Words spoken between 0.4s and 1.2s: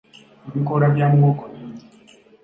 Ebikoola bya